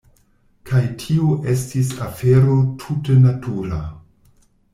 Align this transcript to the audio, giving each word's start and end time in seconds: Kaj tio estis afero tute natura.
Kaj 0.69 0.79
tio 1.03 1.35
estis 1.53 1.91
afero 2.07 2.57
tute 2.85 3.19
natura. 3.27 3.85